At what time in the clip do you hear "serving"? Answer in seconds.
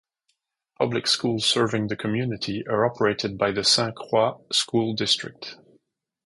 1.45-1.85